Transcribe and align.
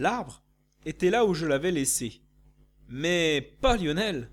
L'arbre 0.00 0.42
était 0.86 1.10
là 1.10 1.26
où 1.26 1.34
je 1.34 1.44
l'avais 1.44 1.70
laissé. 1.70 2.22
Mais 2.88 3.54
pas 3.60 3.76
Lionel. 3.76 4.30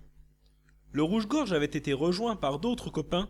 Le 0.93 1.03
rouge-gorge 1.03 1.51
avait 1.51 1.65
été 1.65 1.91
rejoint 1.91 2.37
par 2.37 2.59
d'autres 2.59 2.89
copains 2.89 3.29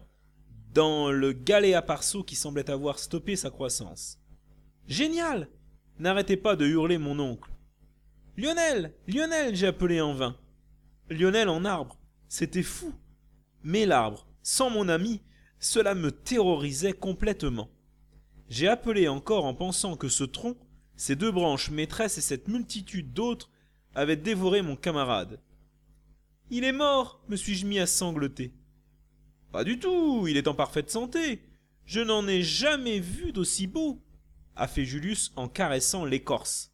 dans 0.72 1.12
le 1.12 1.34
galet 1.34 1.74
à 1.74 1.82
parceau 1.82 2.24
qui 2.24 2.36
semblait 2.36 2.70
avoir 2.70 3.00
stoppé 3.00 3.36
sa 3.36 3.50
croissance. 3.50 4.20
Génial 4.88 5.50
n'arrêtait 5.98 6.38
pas 6.38 6.56
de 6.56 6.68
hurler 6.68 7.00
mon 7.00 7.18
oncle. 7.18 7.50
Lionel 8.38 8.94
Lionel 9.08 9.56
j'ai 9.56 9.66
appelé 9.66 10.00
en 10.00 10.14
vain. 10.14 10.38
Lionel 11.10 11.50
en 11.50 11.66
arbre, 11.66 11.98
c'était 12.28 12.62
fou. 12.62 12.94
Mais 13.64 13.88
l'arbre, 13.88 14.28
sans 14.44 14.70
mon 14.70 14.90
ami, 14.90 15.24
cela 15.58 15.96
me 15.96 16.12
terrorisait 16.12 16.94
complètement. 16.94 17.72
J'ai 18.48 18.68
appelé 18.68 19.08
encore 19.08 19.46
en 19.46 19.56
pensant 19.56 19.96
que 19.96 20.08
ce 20.08 20.24
tronc, 20.24 20.56
ces 20.98 21.16
deux 21.16 21.32
branches 21.32 21.70
maîtresses 21.70 22.18
et 22.18 22.22
cette 22.22 22.48
multitude 22.48 23.14
d'autres 23.14 23.50
avaient 23.96 24.18
dévoré 24.18 24.62
mon 24.62 24.76
camarade. 24.76 25.40
Il 26.50 26.64
est 26.64 26.74
mort, 26.74 27.22
me 27.30 27.36
suis-je 27.36 27.66
mis 27.66 27.80
à 27.80 27.88
sangloter. 27.88 28.54
Pas 29.52 29.64
du 29.64 29.80
tout, 29.80 30.28
il 30.28 30.38
est 30.38 30.48
en 30.48 30.54
parfaite 30.54 30.92
santé. 30.92 31.42
Je 31.86 32.02
n'en 32.02 32.28
ai 32.28 32.44
jamais 32.44 33.00
vu 33.00 33.32
d'aussi 33.32 33.68
beau, 33.68 34.02
a 34.56 34.68
fait 34.68 34.86
Julius 34.86 35.32
en 35.36 35.48
caressant 35.48 36.04
l'écorce. 36.04 36.74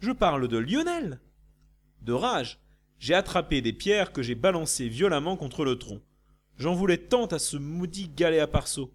Je 0.00 0.10
parle 0.10 0.48
de 0.48 0.58
Lionel. 0.58 1.20
De 2.02 2.12
rage, 2.12 2.58
j'ai 2.98 3.14
attrapé 3.14 3.60
des 3.60 3.72
pierres 3.72 4.12
que 4.12 4.22
j'ai 4.22 4.34
balancées 4.34 4.88
violemment 4.88 5.36
contre 5.36 5.64
le 5.64 5.78
tronc. 5.78 6.00
J'en 6.58 6.74
voulais 6.74 6.98
tant 6.98 7.26
à 7.26 7.38
ce 7.38 7.56
maudit 7.56 8.08
galet 8.08 8.40
à 8.40 8.46
parceau. 8.46 8.92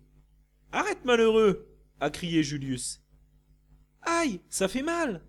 Arrête, 0.72 1.06
malheureux 1.06 1.68
a 2.00 2.10
crié 2.10 2.44
Julius. 2.44 3.01
Aïe, 4.02 4.42
ça 4.50 4.68
fait 4.68 4.82
mal 4.82 5.22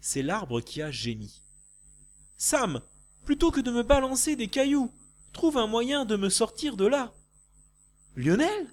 C'est 0.00 0.22
l'arbre 0.22 0.60
qui 0.60 0.82
a 0.82 0.90
gémi. 0.90 1.42
Sam, 2.36 2.80
plutôt 3.24 3.50
que 3.50 3.60
de 3.60 3.70
me 3.70 3.82
balancer 3.82 4.36
des 4.36 4.48
cailloux, 4.48 4.92
trouve 5.32 5.56
un 5.56 5.66
moyen 5.66 6.04
de 6.04 6.16
me 6.16 6.28
sortir 6.28 6.76
de 6.76 6.86
là. 6.86 7.14
Lionel? 8.16 8.68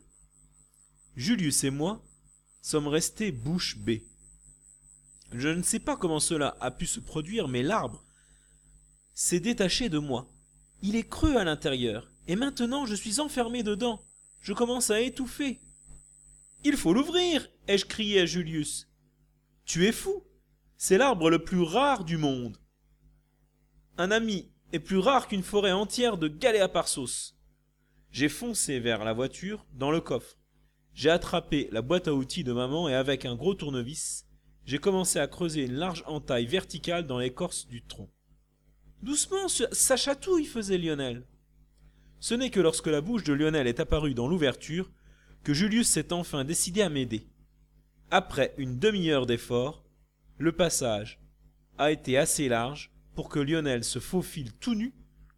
Julius 1.16 1.64
et 1.64 1.72
moi 1.72 2.02
sommes 2.62 2.88
restés 2.88 3.32
bouche 3.32 3.78
bée. 3.78 4.08
Je 5.32 5.50
ne 5.50 5.64
sais 5.64 5.80
pas 5.80 5.98
comment 5.98 6.20
cela 6.20 6.58
a 6.59 6.72
pu 6.72 6.86
se 6.86 7.00
produire, 7.00 7.48
mais 7.48 7.64
l'arbre 7.64 8.04
s'est 9.14 9.40
détaché 9.40 9.90
de 9.90 9.98
moi. 9.98 10.30
Il 10.82 10.96
est 10.96 11.08
creux 11.08 11.38
à 11.38 11.44
l'intérieur, 11.44 12.12
et 12.28 12.36
maintenant 12.36 12.86
je 12.86 12.96
suis 12.96 13.20
enfermé 13.20 13.64
dedans. 13.64 14.04
Je 14.42 14.54
commence 14.54 14.90
à 14.90 15.02
étouffer. 15.02 15.62
Il 16.64 16.78
faut 16.78 16.94
l'ouvrir 16.94 17.48
ai-je 17.68 17.86
crié 17.86 18.22
à 18.22 18.26
Julius. 18.26 18.91
Tu 19.66 19.86
es 19.86 19.92
fou 19.92 20.23
C'est 20.78 20.98
l'arbre 20.98 21.30
le 21.30 21.44
plus 21.44 21.62
rare 21.62 22.04
du 22.04 22.17
monde. 22.17 22.58
Un 23.98 24.12
ami 24.12 24.52
est 24.73 24.80
plus 24.80 24.98
rare 24.98 25.28
qu'une 25.28 25.44
forêt 25.44 25.72
entière 25.72 26.18
de 26.18 26.28
galéaparsos. 26.28 27.36
J'ai 28.12 28.30
foncé 28.30 28.80
vers 28.80 29.03
la 29.03 29.14
voiture, 29.14 29.66
dans 29.73 29.92
le 29.92 30.02
coffre. 30.02 30.38
J'ai 30.94 31.09
attrapé 31.09 31.70
la 31.72 31.81
boîte 31.81 32.08
à 32.08 32.14
outils 32.14 32.44
de 32.44 32.52
maman 32.52 32.90
et 32.90 32.95
avec 32.95 33.26
un 33.26 33.36
gros 33.36 33.53
tournevis, 33.53 34.26
j'ai 34.66 34.78
commencé 34.78 35.20
à 35.20 35.28
creuser 35.28 35.66
une 35.66 35.73
large 35.73 36.03
entaille 36.06 36.46
verticale 36.46 37.08
dans 37.08 37.20
l'écorce 37.20 37.68
du 37.68 37.84
tronc. 37.84 38.09
Doucement, 39.02 39.48
ça 39.48 39.98
chatouille, 39.98 40.46
faisait 40.46 40.78
Lionel. 40.78 41.25
Ce 42.20 42.36
n'est 42.36 42.52
que 42.52 42.59
lorsque 42.59 42.88
la 42.88 43.02
bouche 43.02 43.23
de 43.23 43.34
Lionel 43.34 43.68
est 43.68 43.80
apparue 43.80 44.14
dans 44.14 44.28
l'ouverture 44.28 44.92
que 45.44 45.53
Julius 45.53 45.88
s'est 45.88 46.14
enfin 46.14 46.44
décidé 46.44 46.84
à 46.84 46.90
m'aider. 46.90 47.28
Après 48.14 48.54
une 48.58 48.78
demi-heure 48.78 49.26
d'effort, 49.26 49.86
le 50.38 50.52
passage 50.52 51.22
a 51.78 51.92
été 51.92 52.18
assez 52.18 52.50
large 52.50 52.92
pour 53.16 53.30
que 53.30 53.40
Lionel 53.40 53.86
se 53.86 54.00
faufile 54.00 54.52
tout 54.52 54.76
nu 54.76 54.94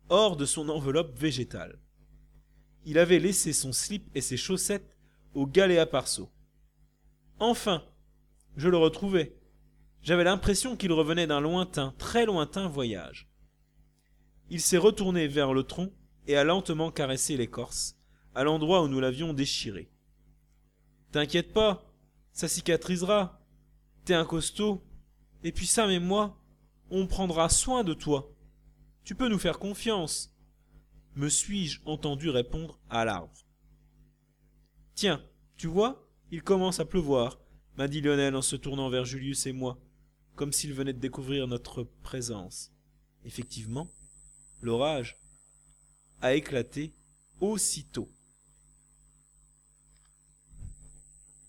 hors 0.09 0.37
de 0.37 0.45
son 0.45 0.69
enveloppe 0.69 1.15
végétale. 1.15 1.77
Il 2.83 2.97
avait 2.97 3.19
laissé 3.19 3.53
son 3.53 3.73
slip 3.73 4.09
et 4.15 4.21
ses 4.21 4.37
chaussettes 4.37 4.97
au 5.35 5.45
galéa 5.45 5.85
parceau. 5.85 6.31
Enfin, 7.37 7.83
je 8.57 8.69
le 8.69 8.77
retrouvais. 8.77 9.35
J'avais 10.01 10.23
l'impression 10.23 10.75
qu'il 10.75 10.93
revenait 10.93 11.27
d'un 11.27 11.41
lointain, 11.41 11.93
très 11.99 12.25
lointain 12.25 12.67
voyage. 12.67 13.29
Il 14.49 14.61
s'est 14.61 14.79
retourné 14.79 15.27
vers 15.27 15.53
le 15.53 15.61
tronc 15.61 15.91
et 16.25 16.35
a 16.37 16.43
lentement 16.43 16.89
caressé 16.89 17.37
l'écorce, 17.37 17.99
à 18.33 18.43
l'endroit 18.43 18.81
où 18.81 18.87
nous 18.87 18.99
l'avions 18.99 19.31
déchiré. 19.31 19.91
T'inquiète 21.11 21.53
pas, 21.53 21.92
ça 22.33 22.47
cicatrisera. 22.47 23.39
T'es 24.05 24.13
un 24.13 24.25
costaud. 24.25 24.83
Et 25.43 25.51
puis 25.51 25.67
Sam 25.67 25.89
et 25.91 25.99
moi, 25.99 26.37
on 26.89 27.07
prendra 27.07 27.47
soin 27.49 27.83
de 27.83 27.93
toi. 27.93 28.33
Tu 29.03 29.15
peux 29.15 29.29
nous 29.29 29.39
faire 29.39 29.59
confiance. 29.59 30.35
Me 31.15 31.29
suis-je 31.29 31.79
entendu 31.85 32.29
répondre 32.29 32.79
à 32.89 33.05
l'arbre. 33.05 33.45
Tiens, 34.95 35.23
tu 35.55 35.67
vois, 35.67 36.07
il 36.31 36.41
commence 36.41 36.79
à 36.79 36.85
pleuvoir, 36.85 37.39
m'a 37.77 37.87
dit 37.87 38.01
Lionel 38.01 38.35
en 38.35 38.41
se 38.41 38.55
tournant 38.55 38.89
vers 38.89 39.05
Julius 39.05 39.45
et 39.45 39.53
moi, 39.53 39.79
comme 40.35 40.51
s'il 40.51 40.73
venait 40.73 40.93
de 40.93 40.99
découvrir 40.99 41.47
notre 41.47 41.83
présence. 42.01 42.71
Effectivement, 43.25 43.91
l'orage 44.61 45.19
a 46.21 46.33
éclaté 46.33 46.93
aussitôt. 47.39 48.09